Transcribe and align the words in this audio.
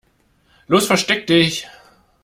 Los, 0.73 0.87
versteck 0.93 1.23
dich! 1.29 1.61